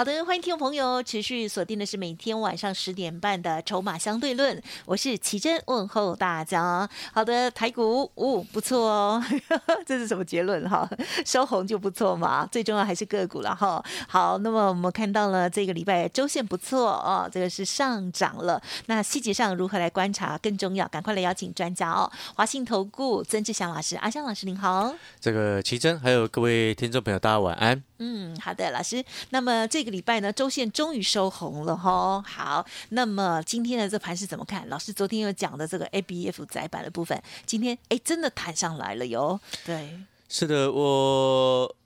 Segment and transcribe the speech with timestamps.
[0.00, 4.56] 好的，欢迎听众朋友持续锁定的是每天晚上十点半的《筹码相对论》，
[4.86, 6.88] 我是奇珍，问候大家。
[7.12, 9.22] 好的，台股哦不错哦，
[9.84, 10.88] 这是什么结论哈？
[11.26, 13.84] 收红就不错嘛，最重要还是个股了哈。
[14.08, 18.58] 好，那么我们看到了这个礼拜周线不错哦，这个是上涨了。
[18.86, 20.88] 那细节上如何来观察更重要？
[20.88, 24.94] 赶快来邀请专家哦，华信投顾曾志祥老师，阿香老师您好。
[25.20, 27.82] 这个奇珍还有各位听众朋友，大家晚安。
[28.02, 29.04] 嗯，好的，老师。
[29.28, 32.22] 那么这个礼拜呢，周线终于收红了哈。
[32.22, 34.68] 好，那么今天的这盘是怎么看？
[34.68, 39.38] 老师昨天有讲的这个 A B F 窄板的部分，今天哎真的弹上来了哟。
[39.66, 41.76] 对，是的，我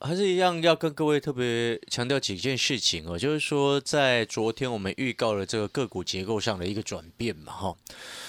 [0.00, 7.76] 还是一样要跟各位特别强调几件事情哦，就是说在昨天我们预告了这个个股结构上的一个转变嘛哈。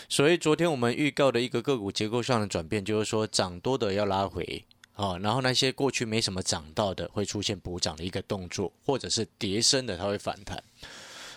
[0.09, 4.65] 所以昨天我们预告的一个个股结构上的转变，就是说涨多的要拉回。
[4.95, 10.61] 哦，然后那些过去没什么涨到的，会出现补涨的一个动作，或者是跌升的，它会反弹。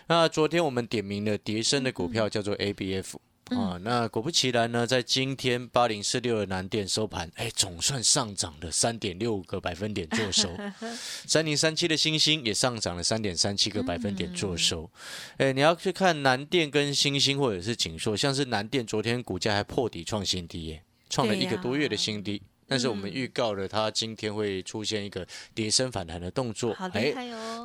[0.07, 3.15] 那昨天我们点名的跌升的股票叫做 ABF
[3.51, 10.51] 啊，那果不其然呢，在今天八零四六的南电收盘，哎，总算上涨了三点六个百分点做收。
[11.27, 14.91] 三零三七的星星也上涨了三点三七个百分点做收。
[15.39, 22.43] 哎，你要去看南电跟星星或者是锦硕，像是南电昨天股价还破底创新低耶，创了一个多月的新低。
[22.67, 27.15] 但是我们预告了，它今天会出现一个跌升反弹的动作，哎，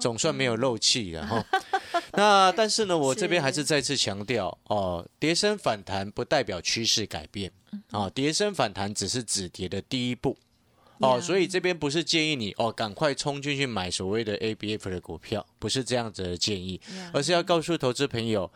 [0.01, 1.45] 总算没有漏气，了哈，
[2.13, 7.51] 那但是呢，我这边还是再次强调哦，跌升反弹不代表趋势改变，
[7.91, 10.37] 啊，跌升反弹只是止跌的第一步，
[10.99, 16.79] 哦，所以这边不是建议你哦赶快冲进去买所谓的 ABF 的股票，不是这样子的建议，
[17.13, 18.51] 而是要告诉投资朋友，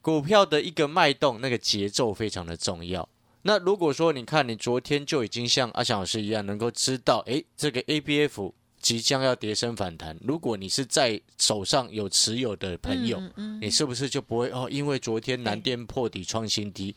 [0.00, 3.08] 股票的一个脉动，那个节奏非常的重要。
[3.46, 10.18] 那如果说你看你昨天就已经像阿翔老师一样，能够知道，哎，这个 A B F 即将要跌升反弹。
[10.20, 13.22] 如果你是在手上有持有的朋友，
[13.60, 14.68] 你是不是就不会哦？
[14.68, 16.94] 因为昨天南电破底创新低，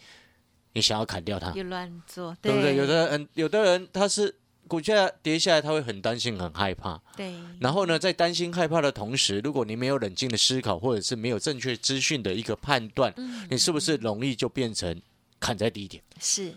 [0.73, 1.51] 你想要砍掉它？
[1.51, 2.75] 别乱做，对不对？
[2.75, 4.35] 有的人，有的人他是
[4.67, 6.99] 股价跌下来，他会很担心、很害怕。
[7.15, 7.33] 对。
[7.59, 13.13] 然后呢，在担心、害怕的同时，如果你没有冷静的思考，或者是没有正确资讯的一个判断，
[13.49, 14.99] 你是不是容易就变成？
[15.39, 16.53] 砍在低点是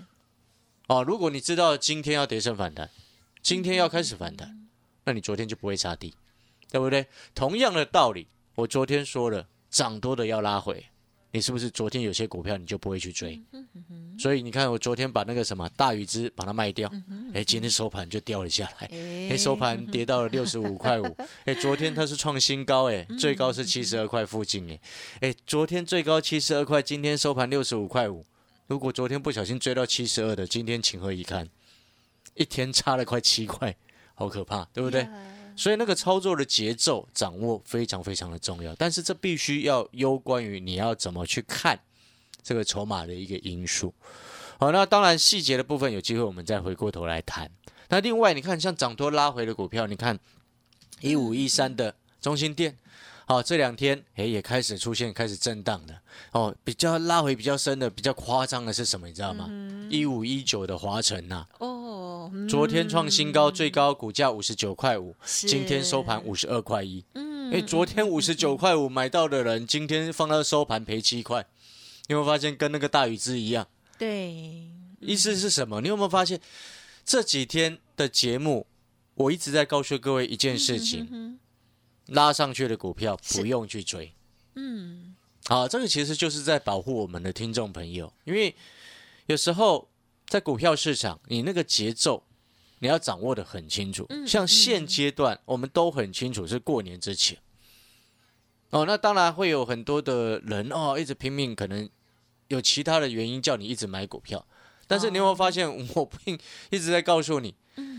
[0.89, 2.91] 哦，如果你知道今天要跌升反弹，
[3.41, 4.69] 今天要开始反弹，
[5.05, 6.15] 那你昨天就不会杀低，
[6.71, 7.07] 对不对？
[7.35, 8.27] 同样的道理，
[8.57, 10.85] 我昨天说了，涨多的要拉回，
[11.31, 13.41] 你是不是昨天有些股票你就不会去追？
[14.19, 16.93] 所以你看，我昨天把那个什么大禹之把它卖掉，
[17.33, 18.91] 哎，今天收盘就掉了下来，
[19.31, 21.17] 哎，收盘跌到了六十五块五，
[21.47, 24.81] 哎，昨天它是创新高，哎，最高是七十二块附近，哎，
[25.21, 28.27] 哎，昨天最高七十二块，今天收盘六十五块五。
[28.67, 31.49] 如果昨天不小心追到七十二的，今天情何以堪？
[32.35, 33.77] 一天差了快七块，
[34.15, 35.07] 好可怕，对不对？
[35.55, 41.79] 所以那个操作的节奏掌握非常非常的重要，但是这必须要攸关于你要怎么去看
[42.43, 43.93] 这个筹码的一个因素。
[44.59, 47.51] 好，那当然细节的部分有机会我们再回过头来谈。
[47.89, 50.19] 那另外你看，像涨多拉回的股票，你看
[51.01, 52.79] 一五一三的中心店。
[53.27, 55.97] 好，这两天诶也开始出现开始震荡的
[56.33, 59.07] 哦，比较拉回比较深的、比较夸张的是什么？
[59.07, 59.49] 你知道吗？
[59.91, 67.05] 一五一九的华晨呐，哦，昨天创新高，最高股价五十九块五，今天收盘五十二块一。
[67.15, 71.47] 嗯，哎，昨天五十九块五买到的人，今天放到收盘赔七块，
[72.09, 73.67] 你有没有发现跟那个大禹之一样？
[73.99, 74.69] 对，
[75.01, 75.81] 意思是什么？
[75.81, 76.41] 你有没有发现
[77.05, 78.67] 这几天的节目，
[79.15, 81.39] 我一直在告诉各位一件事情。
[82.13, 84.13] 拉上去的股票不用去追，
[84.55, 88.55] 嗯，好，这个其实就是在保护我们的听众朋友，因为
[89.27, 89.89] 有时候
[90.27, 92.25] 在股票市场，你那个节奏
[92.81, 94.07] 你要掌握的很清楚。
[94.27, 97.39] 像现阶段我们都很清楚是过年之前，
[98.69, 101.89] 哦，那当然会有很多的人哦，一直拼命，可能
[102.49, 104.47] 有其他的原因叫你一直买股票，
[104.87, 106.39] 但是你有没有发现，我并
[106.71, 107.55] 一直在告诉你，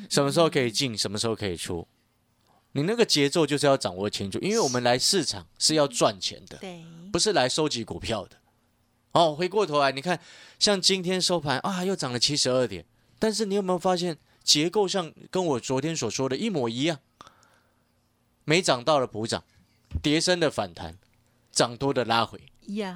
[0.07, 1.87] 什么时候可以进，什么时候可以出。
[2.73, 8.37] 你那个节奏就是要掌握清楚，因为我们来市场是要赚钱的，对，不是来收集股票的。
[9.13, 10.19] 哦，回过头来，你看，
[10.57, 12.85] 像今天收盘啊，又涨了七十二点，
[13.19, 16.99] 但是你有没有发现结构上跟我昨天所说的一模一样？
[18.43, 19.43] 没涨到的补涨，
[20.01, 20.97] 跌升的反弹，
[21.51, 22.41] 涨多的拉回，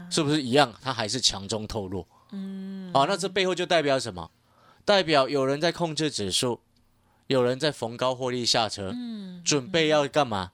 [0.09, 0.73] 是不是一样？
[0.81, 2.07] 它还是强中透弱。
[2.31, 4.31] 嗯，好，那这背后就代表什么？
[4.83, 6.61] 代表有人在控制指数，
[7.27, 10.51] 有人在逢高获利下车，嗯准备要干嘛？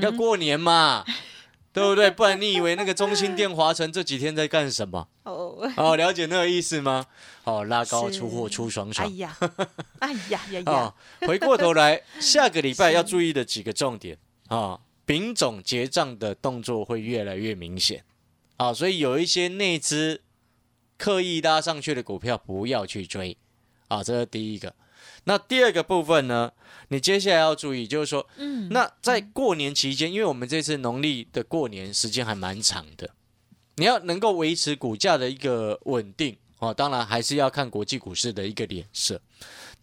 [0.00, 1.04] 要过年嘛，
[1.72, 2.10] 对不对？
[2.10, 5.08] 不然你以为那个中心店华城这几天在干什么？
[5.24, 7.06] 哦，哦，了解那个意思吗？
[7.44, 9.16] 哦，拉高出货出爽哎爽。
[9.16, 9.36] 呀，
[10.00, 10.94] 哎呀呀呀哦，，
[11.26, 14.18] 回过头来，下个礼拜要注意的几个重点
[14.48, 18.04] 啊，丙种结账的动作会越来越明显
[18.58, 20.20] 啊，所以有一些内资
[20.98, 23.36] 刻意拉上去的股票不要去追
[23.88, 24.74] 啊，这是第一个。
[25.24, 26.52] 那第二个部分呢，
[26.88, 33.10] 你接下来要注意，就是说，嗯，那在过年期间，因为我们这次农历的过年时间还蛮长的，
[33.76, 39.20] 你要能够维持股价的一个稳定哦，当然还是要看国际股市的一个脸色。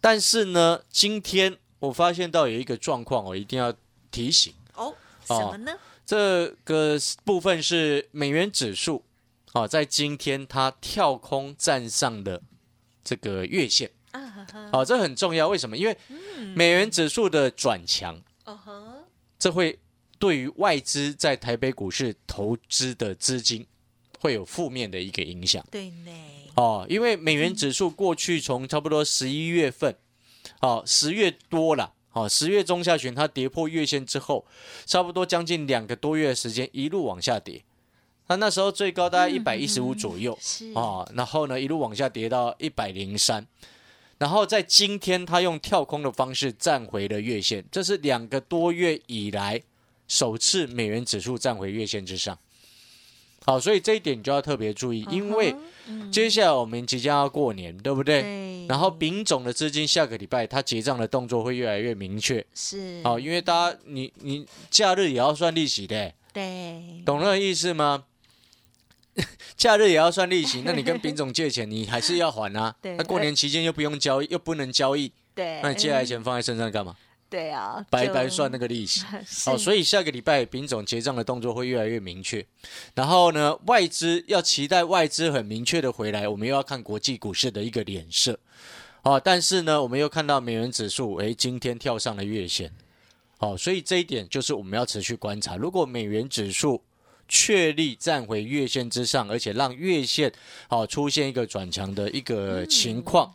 [0.00, 3.74] 但是呢，今天我发现到有一个状况，我一定要
[4.10, 4.94] 提醒，哦，
[5.26, 5.72] 什么呢？
[6.04, 9.04] 这个部分是美元指数
[9.52, 12.42] 哦，在今天它跳空站上的
[13.04, 13.90] 这个月线，
[14.40, 15.48] 啊哈哈，哦，这很重要。
[15.48, 15.76] 为什么？
[15.76, 15.96] 因为
[16.54, 18.20] 美元指数的转强。
[19.38, 19.78] 这会
[20.18, 23.66] 对于外资在台北股市投资的资金
[24.18, 26.10] 会有负面的一个影响对呢，
[26.56, 29.96] 哦，因为美元指数过去从差不多十一月份，
[30.60, 31.94] 哦，十月多了。
[32.12, 34.44] 哦，十月中下旬它跌破月线之后，
[34.84, 37.62] 差不多将近两个多月的时间一路往下跌，
[38.26, 43.46] 它那时候最高大概一百一十五左右，是哦，然后呢一路往下跌到一百零三，
[44.20, 49.58] 然后在今天它用跳空的方式站回了月线，这是两个多月以来
[50.06, 52.38] 首次美元指数站回月线之上。
[53.46, 55.56] 好，所以这一点你就要特别注意，因为
[55.86, 58.20] 嗯接下来我们即将要过年，对不对？
[58.20, 62.44] 对，然后丙种的资金下个礼拜它结账的动作会越来越明确。
[62.54, 68.04] 是好，因为大家你你假日也要算利息的，对，懂那个意思吗？
[69.56, 72.74] 假日也要算利息，那你跟丙总借钱，你还是要还啊。
[72.80, 76.96] 对那过年期间又不用交易，又不能交易，对，那你借来钱放在身上干嘛？
[77.28, 79.02] 对啊，白白算那个利息。
[79.44, 82.44] 好哦，所以下个礼拜丙总结账的动作会越来越明确。
[82.94, 88.38] 然后呢，外资要期待外资很明确的回来，我们又要看国际股市的一个脸色。
[89.02, 92.72] 哦，但是呢，我们又看到美元指数，诶，今天跳上了月线。
[93.38, 95.56] 哦，所以这一点就是我们要持续观察。
[95.56, 96.82] 如果美元指数
[97.30, 100.30] 确立站回月线之上，而且让月线
[100.68, 103.32] 哦出现一个转强的一个情况，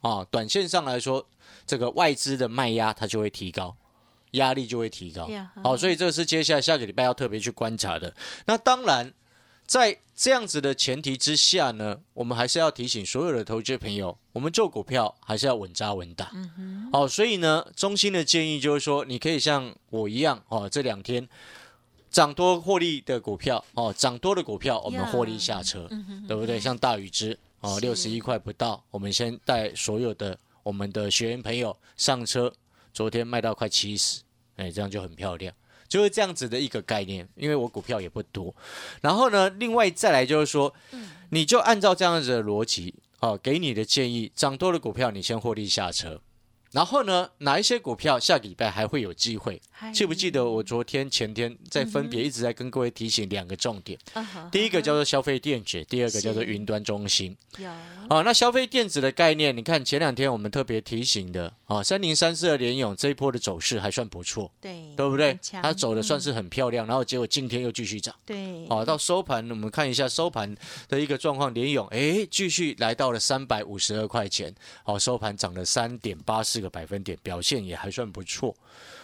[0.00, 1.24] 啊、短线上来说，
[1.64, 3.76] 这个外资的卖压它就会提高，
[4.32, 5.52] 压力就会提高呀。
[5.62, 8.12] 好、所以这是接下来下个礼拜要特别去观察的。
[8.46, 9.14] 那当然，
[9.64, 16.32] 在这样子的前提之下呢，我们还是要提醒所有的投资朋友，我们做股票还是要稳扎稳打。
[16.92, 21.28] 好、所以呢，中心的建议就是说，你可以像我一样哦，这两天
[22.16, 25.86] 涨多获利的股票哦，涨多的股票我们获利下车，
[26.26, 26.58] 对不对？
[26.58, 32.50] 像大禹之哦，六十一块不到，我们先带所有的我们的学员朋友上车，
[32.90, 34.22] 昨天卖到快七十，
[34.56, 35.54] 哎，这样就很漂亮。
[35.86, 38.54] 就是这样子的一个概念，因为我股票也不多。
[39.02, 40.72] 然后呢，另外再来就是说，
[41.28, 46.18] 你就按照这样子的逻辑，哦，给你的建议，涨多的股票你先获利下车。
[46.76, 49.58] 然后呢，哪一些股票下个礼拜还会有机会？
[49.70, 49.90] 嗨。
[49.92, 53.98] 记不记得我昨天、前天在分别一直在跟各位提醒两个重点，
[54.52, 57.34] 第一个叫做消费电子，第二个叫做是云端中心。
[57.56, 57.66] 有。
[58.10, 65.36] 啊，那消费电子的概念，你看前两天我们特别提醒的啊，三零三四的联勇这一波的走势还算不错，对对不对？
[65.50, 68.14] 它走的算嗯是很漂亮，然后结果今天又继续涨。
[68.26, 68.66] 对。
[68.66, 70.54] 啊，到收盘我们看一下收盘
[70.88, 74.54] 的一个状况，联勇哎继续来到了三百五十二块钱，
[74.84, 78.54] 好，收盘涨了三点八四个百分点，表现也还算不错。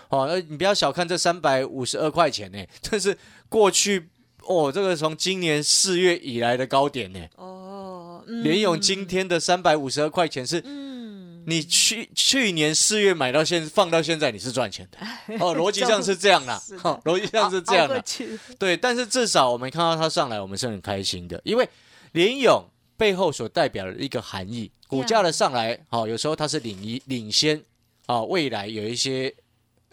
[0.09, 3.17] 哦，呃，你不要小看这三百五十二块钱呢，这是
[3.49, 4.09] 过去
[4.43, 7.21] 哦，这个从今年四月以来的高点呢。
[7.37, 14.99] 哦，联勇今天的三百五十二块钱是嗯你去去年四月买到现放到现在，你是赚钱的
[15.41, 18.05] 哦，逻辑上是这样的哦，逻辑上是这样的，
[18.59, 18.77] 对。
[18.77, 21.69] 但是至少我们看到它上来，我们是很开心的，因为
[22.13, 22.65] 联勇
[22.97, 27.63] 背后所代表的一个含义，股价的上来，哦，有时候它是领一领先
[28.07, 29.35] 啊、未来有一些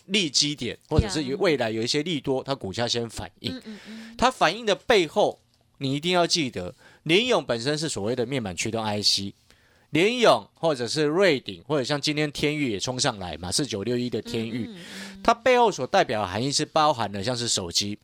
[0.06, 3.56] 利基点，或者是有未来有一些利多，它股价先反应。
[3.56, 4.16] 嗯嗯嗯。
[4.18, 5.40] 它反应的背后，
[5.78, 9.34] 你一定要记得，联咏本身是所谓的面板驱动 IC，
[9.92, 17.98] 联咏或者是瑞鼎，或者像今天天域也冲上来嘛，是九六一的天域，嗯嗯它背后所代表的含义是包含了像是手机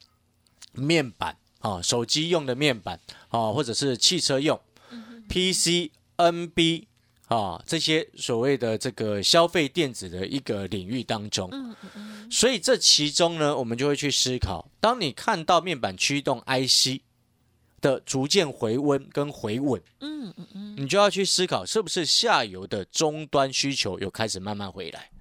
[0.74, 3.00] 面板啊、手机用的面板
[3.30, 4.60] 啊、或者是汽车用
[5.30, 6.86] PC、NB
[7.28, 11.50] 啊这些所谓的这个消费电子的一个领域当中。
[11.52, 17.02] 嗯嗯嗯所以这其中呢，我们就会去思考，当你看到面板驱动 IC
[17.82, 25.12] 的逐渐回温跟回稳，嗯嗯嗯，你就要去思考是不是下游的终端需求有开始慢慢回来。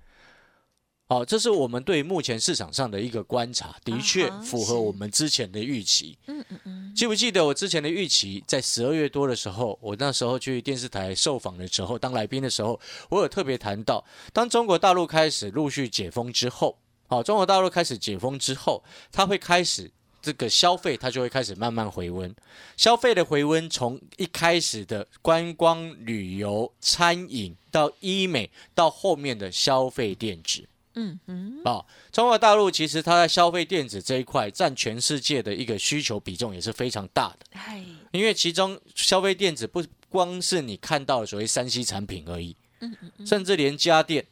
[1.07, 6.17] 好，这是我们对目前市场上的一个观察，的确符合我们之前的预期。
[6.27, 12.81] 嗯嗯嗯，记不记得我之前的预期，在十二月多的时候，我那时候去电视台受访的时候，当来宾的时候，
[13.11, 18.83] 我有特别谈到，当中国大陆开始陆续解封之后，好，中国大陆开始解封之后，
[19.13, 19.91] 它会开始
[20.23, 22.35] 这个消费，它就会开始慢慢回温。
[22.79, 30.67] 消费的回温，从一开始的观光旅游、餐饮到医美，到后面的消费电子。
[30.95, 37.83] 嗯嗯，啊、中国大陆其实它在消费电子这一块占全世界的一个需求比重也是非常大的，嗨，
[38.13, 44.25] 因为其中消费电子不光是你看到的所谓三 C 产品而已，嗯嗯嗯，甚至连家电，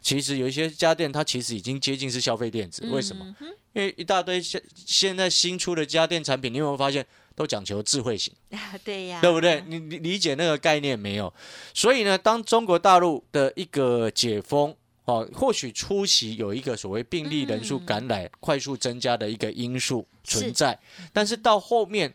[0.00, 3.34] 其实有一些家电它其实已经接近是消费电子，为什么？
[3.40, 3.48] 嗯？
[3.74, 8.30] 因为一大堆现现在新出的家电产品，你有没有发现都讲求智慧型？
[8.52, 9.64] 啊，对呀，对不对？
[9.66, 11.32] 你你理解那个概念没有？
[11.72, 20.78] 所以呢，当中国大陆的一个解封哦，或许初期有一个所谓病例人数嗯感染快速增加的一个因素存在，
[21.12, 22.14] 但是到后面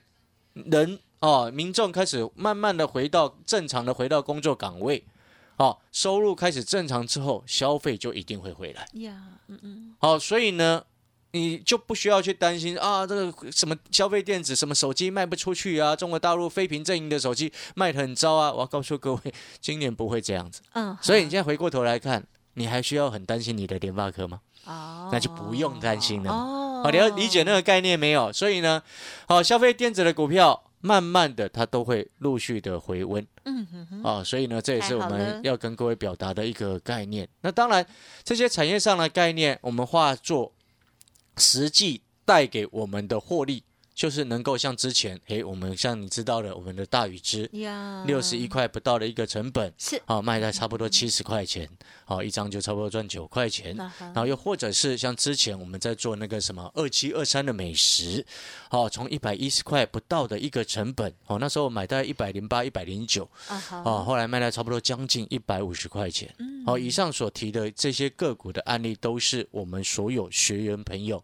[0.53, 5.03] 人哦，民众开始慢慢的回到正常的回到工作岗位。
[5.57, 8.87] 哦，收入开始正常之后，消费就一定会回来。
[9.01, 10.83] 呀，嗯嗯，好、所以呢，
[11.31, 18.53] 你就不需要去担心啊，这个什么消费电子、什么手机卖不出去啊，中国大陆非屏阵营的手机卖的很糟啊。
[18.53, 20.61] 我要告诉各位，今年不会这样子。
[20.73, 22.23] 嗯，所以你现在回过头来看，
[22.57, 24.41] 你还需要很担心你的联发科吗？
[24.65, 28.33] 哦，那就不用担心了哦，好、你要理解那个概念没有？
[28.33, 28.83] 所以呢，
[29.27, 30.63] 好、消费电子的股票。
[30.79, 37.27] 慢慢的，它都会陆续的回温嗯哼哼，啊、所以呢，这也是我们要跟各位表达的一个概念。
[37.41, 37.83] 那当然，
[38.23, 40.53] 这些产业上的概念，我们化作
[41.35, 43.63] 实际带给我们的获利，
[43.97, 47.49] 就是能够像之前，诶，我们像你知道的，我们的大禹之，
[48.05, 51.67] 六十一块不到的一个成本，是，啊，卖在差不多七十块钱，
[52.05, 53.75] 好、一张就差不多赚九块钱。
[53.75, 58.23] 然后又或者是像之前我们在做那个什么二七二三的美食，
[58.69, 66.31] 哦，从一百一十块不到的一个成本，哦，那时候我买大概一百零八、一百零九，啊哈，哦，后来卖到差不多将近一百五十块钱。
[66.37, 66.63] 嗯。
[66.67, 71.23] 好、以上所提的这些个股的案例，都是我们所有学员朋友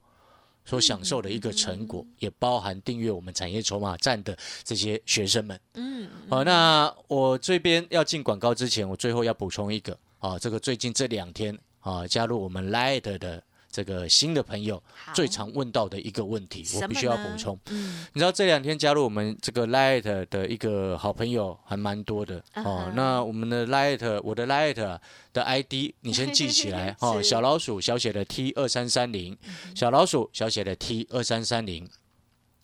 [0.65, 5.59] 所享受的一个成果，也包含订阅我们产业筹码站的这些学生们。
[5.73, 13.43] 嗯，好、那我这边要进广告之前，我最后要补充一个啊，这个最近这两天啊，加入我们 Light 的
[13.73, 14.81] 这个新的朋友
[15.15, 17.59] 最常问到的一个问题，我必须要补充。
[17.71, 22.93] 嗯，你知道这两天加入我们这个 Light 的一个好朋友还蛮多的啊哦。
[22.95, 29.35] 那我们的 Light，我的 Light 的 ID 你先记起来 哦，小老鼠小写的 T 二三三零，
[29.73, 31.89] 小老鼠小写的 T 二三三零。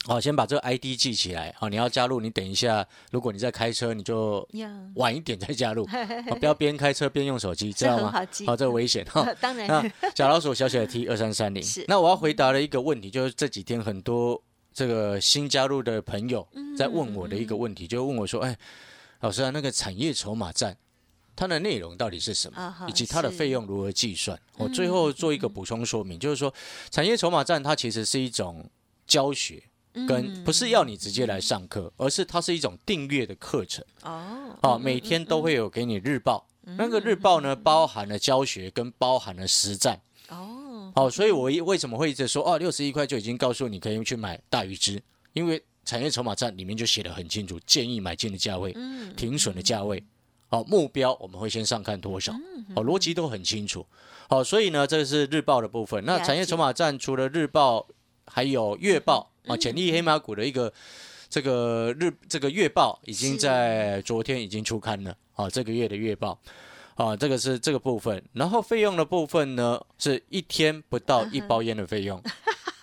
[0.05, 1.53] 好，先把这个 ID 记起来。
[1.57, 4.47] 好，你要加入，你等一下，如果你在开车，你就，
[4.95, 5.83] 晚一点再加入，
[6.31, 8.11] 哦不要边开车边用手机，知道吗？
[8.47, 9.27] 好这个危险哈。
[9.41, 11.83] 当然那小老鼠小写的 T 二三三零是。
[11.87, 14.41] 那我要回答的一个问题，就是这几天很多
[14.73, 18.57] 这个新加入的朋友嗯在问我的一个问题，就问我说：“哎，
[19.19, 20.75] 老师啊，那个产业筹码站，
[21.35, 22.85] 它的内容到底是什么？
[22.87, 26.51] 以及它的费用如何计算？”我嗯最后做一个补充说明，就是说，
[26.89, 28.65] 产业筹码站它其实是一种
[29.05, 29.61] 教学。
[30.07, 33.83] 跟不是要你直接来上课，而是它是一种订阅的课程。
[34.03, 39.99] 哦，啊，每天都会有给你日报，那个日报呢，包含了教学跟包含了实战。
[40.29, 45.01] 哦，哦，所以我一为什么会一直说哦，六十一块就已经告诉你可以去买大鱼汁，
[45.33, 50.03] 因为产业筹码站里面就写的很清楚，建议买进的价位、嗯，停损的价位，
[50.49, 52.39] 哦，目标我们会先上看多少，好
[52.75, 53.85] 哦，逻辑都很清楚。
[54.29, 56.05] 哦，所以呢，这是日报的部分。
[56.05, 57.87] 那产业筹码站除了日报，
[58.27, 60.71] 还有月报嗯啊，潜力黑马股的一个
[61.29, 66.39] 这个日这个月报已经在昨天已经出刊了啊，这个月的月报。
[66.95, 72.21] 啊，这个是这个部分，然后费用的部分呢，是一天不到一包烟的费用。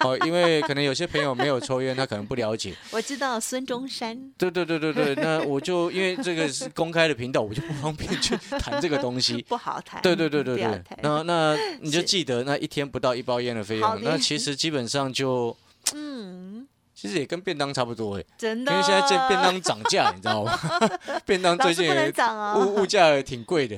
[0.01, 2.75] 哦，因为可能有些朋友没有抽烟，他可能不了解。
[2.93, 9.43] 我知道孙中山，对对对对对， 那我就因为这个是公开的频道，我就不方便去谈这个东西。
[9.51, 15.55] 不好谈，对对对对对那那你就记得那一天不到一包烟的费用，那其实基本上就
[15.95, 20.59] 嗯，其实也跟便当差不多哎，真的，因为现在这便当涨价，你知道吗？
[21.27, 23.77] 便当最近也涨啊，物物价也挺贵的，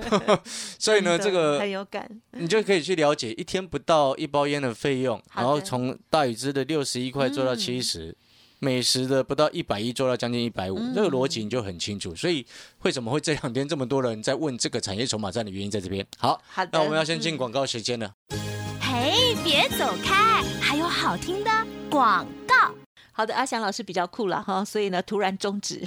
[0.78, 7.58] 所以呢，这个很有感，你就可以去了解一天不到一包烟的费用，然后从大禹之的六十一块做到嗯。
[7.58, 8.16] 七十、
[8.60, 10.92] 美食的不到一百一做到将近一百五，嗯。
[10.94, 12.14] 这个逻辑你就很清楚。
[12.14, 12.44] 所以
[12.82, 16.04] 为什么会这两天这么多人在问这个产业筹码站的原因在这边。
[16.18, 17.36] 好，好的，那我们要先进嗯。
[17.36, 18.12] 广告时间了。
[18.80, 20.42] 嘿，别走开，
[21.08, 21.50] 好听的
[21.90, 22.54] 广告。
[23.12, 25.82] 好的，阿翔老师比较酷了哈，所以呢突然终止，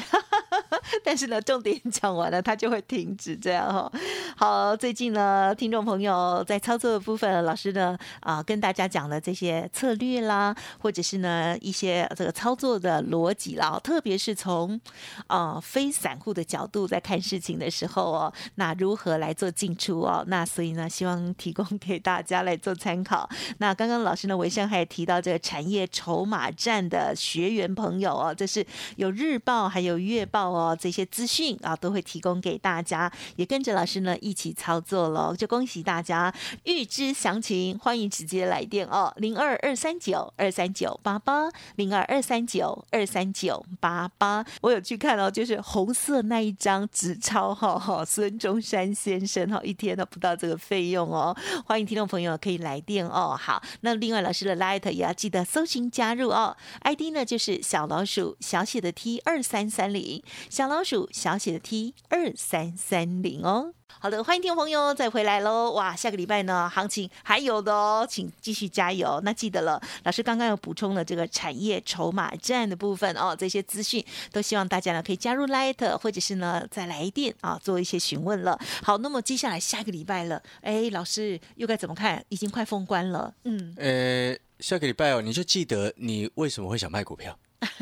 [1.04, 3.92] 但是呢重点讲完了，他就会停止这样哈。
[4.36, 14.80] 好，最近呢听众朋友在操作的部分，老师呢啊跟大家讲的这些策略啦，或者是呢一些这个操作的逻辑啦，特别是从
[15.28, 20.24] 啊非散户的角度在看事情的时候哦，那如何来做进出哦？
[20.28, 23.30] 那所以呢，希望提供给大家来做参考。
[23.60, 27.16] 那刚刚老师呢，维生还提到这个产业筹码战的。
[27.22, 36.34] 学员朋友哦，这是有日报还有月报哦，这些资讯啊都会提供给大家，也跟着老师呢一起操作喽，就恭喜大家！
[36.64, 44.44] 预知详情，欢迎直接来电哦，零二二三九二三九八八，零二二三九二三九八八。
[44.62, 53.38] 我有去看哦，就是红色那一张纸钞哈哈，孙中山先生哈，一天都不到这个费用哦，欢迎听众朋友可以来电哦。
[53.40, 57.12] 好，那另外老师的 Light 也要记得搜寻加入哦，ID。
[57.12, 63.74] 呢就是小老鼠小写的 T 二三三零，小老鼠小写的 T 二三三零哦。
[64.00, 65.72] 好的，欢迎听众朋友再回来喽！
[65.74, 69.20] 哇，下个礼拜呢，行情还有的哦，请继续加油。
[69.26, 78.58] 那记得了，老师刚刚有补充了这个产业筹码战的部分哦，这些资讯都希望大家呢可以加入 Light，或者是呢再来电啊，做一些询问了。
[78.82, 82.24] 好，那么接下来下个礼拜了，哎，老师又该怎么看？
[82.30, 84.38] 已经快封关了，嗯，呃。
[84.62, 87.36] 下个礼拜哦，你就记得你为什么会想卖股票？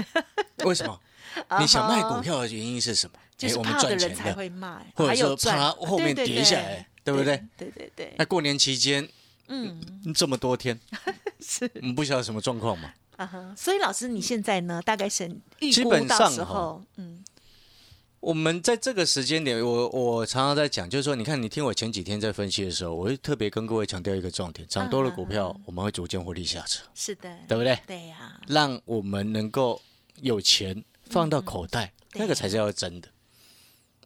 [0.63, 0.97] 为什么？
[1.59, 3.13] 你想卖股票的原因是什么？
[3.37, 7.41] 就是怕的人才会卖，或者说怕后面跌下来，对不对？
[7.57, 8.13] 对对对。
[8.17, 9.07] 那过年期间，
[9.47, 9.81] 嗯，
[10.13, 10.77] 这么多天，
[11.39, 12.93] 是，我们不晓得什么状况嘛？
[13.15, 13.53] 啊哈。
[13.55, 15.29] 所以老师，你现在呢，大概是
[15.59, 17.23] 基本上时候，嗯。
[18.19, 26.83] 我们在这个时间点，我我常常在讲，就是说，你看，你听我前几天在分析的时候，我会特别跟各位强调一个重点：涨多了股票，我们会逐渐获利下车。
[26.93, 27.79] 是的，对不对？
[27.87, 28.37] 对呀。
[28.47, 29.81] 让我们能够
[30.19, 33.07] 有钱放到口袋，那个才是要真的。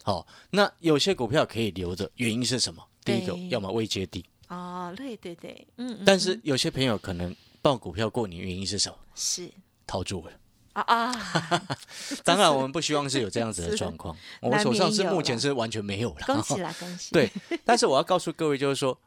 [0.03, 2.83] 好，那有些股票可以留着，原因是什么？
[3.05, 4.25] 第一个，要么未接低。
[4.49, 6.01] 哦，对对对，嗯。
[6.05, 8.97] 但是有些朋友可能报股票过年，原因是什么？
[9.15, 9.49] 是
[9.85, 10.31] 套住了。
[10.73, 11.67] 啊啊！
[12.25, 14.17] 当然， 我们不希望是有这样子的状况。
[14.41, 16.25] 我手上是目前是完全没有了。
[16.25, 17.11] 恭喜啦，恭喜！
[17.13, 17.31] 对，
[17.63, 18.99] 但是我要告诉各位，就是说，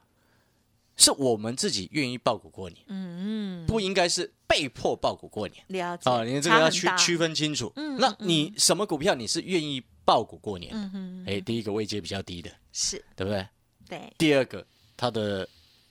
[0.96, 5.62] 是我们自己愿意报股过年，嗯嗯，不应该是被迫报股过年。
[5.68, 7.72] 了解啊，你这个要区区分清楚。
[7.76, 10.72] 嗯，那你什么股票你是愿意报股过年？
[10.74, 13.46] 嗯哼，哎，第一个位阶比较低的，是对不对？
[13.88, 14.12] 对。
[14.16, 15.48] 第二个，它的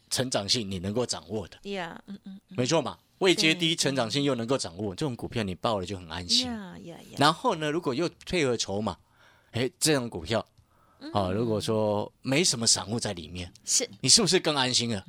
[0.10, 2.98] 成长性你能够掌握的，呀，嗯嗯，没错嘛。
[3.20, 6.50] 位阶低，成长性又能够掌握，这种股票你报了就很安心。
[7.18, 8.98] 然后呢，如果又配合筹码，
[9.52, 10.46] 哎，这种股票，
[11.14, 15.04] 啊，如果说没什么散户在里面，是你是不是更安心了？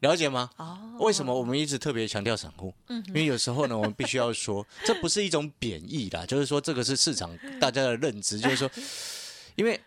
[0.00, 0.50] 了解吗？
[0.56, 2.74] 哦，为什么我们一直特别强调散户？
[2.88, 8.70] 嗯，因为有时候呢，我们必须要说， 这不是一种贬义啦，就是说这个是市场大家的认知，就是说，
[9.56, 9.80] 因为。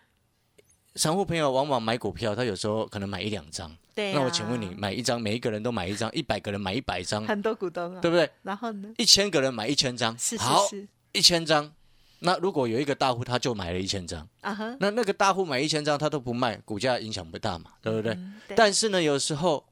[0.94, 3.72] 散户朋友往往买股票，他有时候可能买一两张。
[3.94, 4.12] 对。
[4.12, 8.28] 那我请问你，买一张，每一个人都买一张，一百个人买一百张，很多股东啊，对不对？
[8.42, 8.88] 然后呢？
[8.96, 11.72] 一千个人买一千张，是是是，一千张。
[12.20, 14.28] 那如果有一个大户，他就买了一千张，
[14.80, 18.18] 那那个大户买一千张，他都不卖，股价影响不大嘛，对不对？
[18.56, 19.64] 但是呢，有时候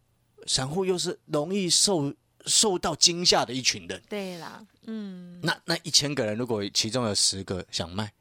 [0.46, 4.00] 散户又是容易受受到惊吓的一群人。
[4.08, 5.40] 对啦，嗯。
[5.42, 8.12] 那那一千个人，如果其中有十个想卖，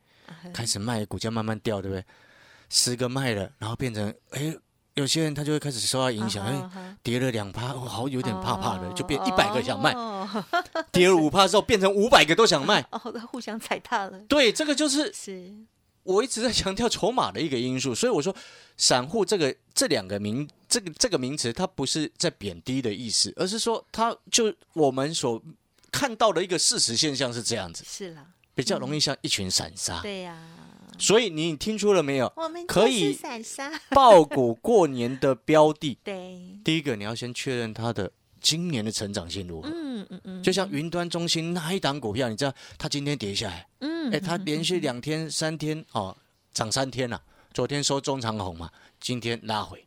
[0.53, 2.03] 开始卖，股价慢慢掉，对不对？
[2.67, 4.55] 十个卖了，然后变成哎，
[4.95, 9.93] 有些人他就会开始受到影响，哎，跌了两趴，我好有点怕怕的，就变一百个想卖，
[10.91, 14.19] 跌了五趴之后变成五百个都想卖， 哦，互相踩踏了。
[14.21, 15.53] 对，这个就是是。
[16.03, 18.33] 我一直在强调筹码的一个因素，所以我说
[18.77, 25.41] 散户这个这两个名这个这个名词，它不是在贬低的意思，而是说它就我们所
[25.91, 30.37] 看到的一个事实现象是这样子，是了，比较容易像一群散沙，对呀。
[30.97, 32.31] 所以你听出了没有？
[32.35, 35.97] 我们可以杀爆股过年的标的。
[36.03, 39.69] 对，第一个你要先确认它的今年的成长性如何。
[39.71, 40.43] 嗯嗯嗯。
[40.43, 46.15] 就像云端中心那一档股票，你知道它今天跌下来，嗯，哎，它连续两天、三天哦
[46.53, 47.21] 涨三天了。
[47.53, 49.85] 昨天收中长红嘛，今天拉回。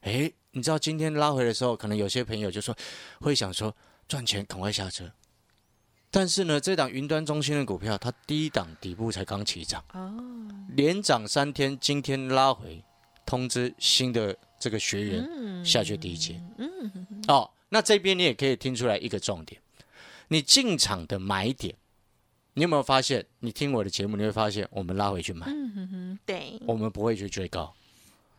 [0.00, 2.74] 哎，你知道今天拉回的时候，可能有些朋友就说
[3.20, 3.74] 会想说
[4.08, 5.10] 赚钱赶快下车。
[6.14, 10.14] 但是呢，这档云端中心的股票，它第一档底部才刚起涨，哦，
[10.76, 12.80] 连涨三天，今天拉回，
[13.26, 16.70] 通知新的这个学员下去第一节，嗯，
[17.26, 19.60] 哦，那这边你也可以听出来一个重点，
[20.28, 21.74] 你进场的买点，
[22.52, 23.26] 你有没有发现？
[23.40, 27.74] 你听我的节目，你会发现我们拉回去买，嗯哼哼，对，我们不会去追高，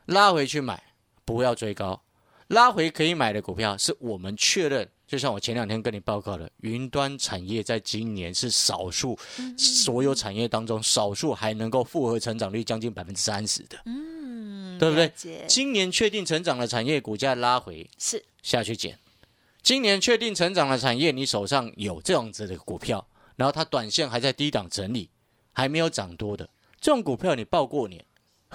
[0.05, 0.81] 拉回去买，
[1.25, 2.01] 不要追高，
[2.47, 9.17] 拉回可以买的股票，是我们确认，就像我前两天跟你报告的，云端产业在今年是少数
[9.57, 15.11] 所有产业当中少数还能够复合成长率将近百分之三十的，嗯，对不对？
[15.47, 18.23] 今年确定成长的产业股价拉回是。
[18.43, 18.99] 下去减，
[19.63, 25.09] 今年确定成长的产业，你手上有这样子的股票，然后它短线还在低档整理，
[25.51, 26.47] 还没有涨多的
[26.79, 28.05] 这种股票，你报过年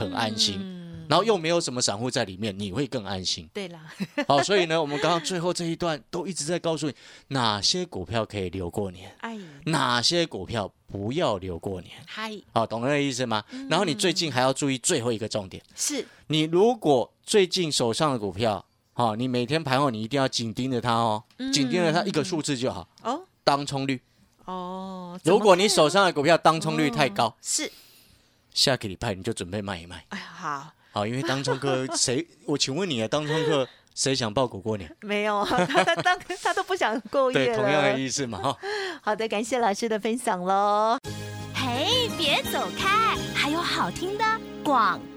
[0.01, 3.47] 很安心，嗯，然后又没有什么散户在里面，你会更安心。
[3.53, 3.81] 对啦，
[4.27, 6.95] 好，所以呢，我们刚刚最后这一段都一直在告诉你
[7.29, 11.93] 哪些股票可以留过年，哎，哪些股票不要留过年。
[12.07, 13.45] 嗨，好，懂那个意思吗？
[13.69, 16.07] 然后你最近还要注意最后一个重点，是。
[16.29, 23.23] 你如果最近手上的股票，好，你每天盘后你一定要紧盯着它哦，紧盯着它一个数字就好，哦。
[23.45, 24.01] 当冲率。
[24.47, 27.71] 哦，如果你手上的股票当冲率太高哦，是，
[28.53, 30.05] 下个礼拜你就准备卖一卖。
[30.11, 30.67] 哎呀，好。
[30.93, 32.27] 好，因为当冲客谁？
[32.47, 34.95] 我请问你啊，当冲客谁想报股过年？
[35.03, 38.57] 没有，他他当他都不想过夜对，同样的意思嘛，哈。
[39.03, 40.99] 好的，感谢老师的分享喽。
[41.55, 44.25] 嘿，别走开，还有好听的
[44.65, 45.10] 广告。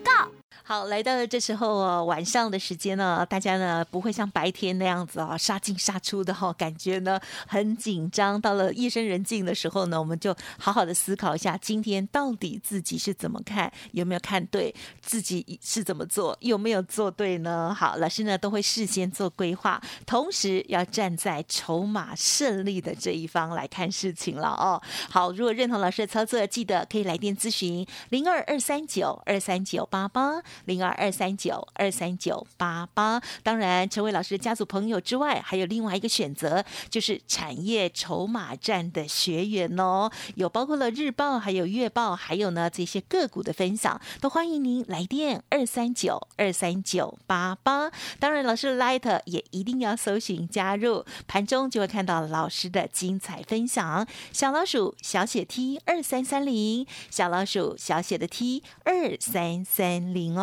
[0.66, 8.40] 好，来到了这时候哦，晚上的时间呢，大家呢不会像白天那样子哦，杀进杀出的哈、感觉呢很紧张。
[8.40, 17.76] 到了夜深人静的时候呢，我们就好好的思考一下，今天到底自己是怎么看，有没有看对，自己是怎么做，有没有做对呢？
[17.78, 24.82] 好，老师呢都会事先做规划，同时要站在筹码胜利的这一方来看事情了哦。
[25.10, 33.22] 好，如果认同老师的操作，记得可以来电咨询零二二三九二三九八八零二二三九二三九八八。
[33.42, 47.92] 当然，成为老师的家族朋友之外，还有另外一个选择，就是产业筹码战的学员哦，有包括了日报、还有月报，还有呢这些个股的分享，都欢迎您来电二三九二三九八八。
[48.20, 54.06] 当然，老师的 Light 也一定要搜寻加入，盘中就会看到老师的精彩分享。
[54.32, 60.43] 小老鼠小写 T 二三三零，小老鼠小写的 T 二三三零哦